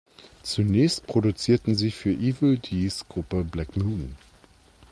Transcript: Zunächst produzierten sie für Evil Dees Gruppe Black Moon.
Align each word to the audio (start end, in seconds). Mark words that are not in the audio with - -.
Zunächst 0.41 1.05
produzierten 1.05 1.75
sie 1.75 1.91
für 1.91 2.09
Evil 2.09 2.57
Dees 2.57 3.05
Gruppe 3.07 3.43
Black 3.43 3.77
Moon. 3.77 4.15